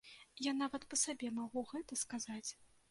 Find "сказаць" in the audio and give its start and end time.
2.07-2.47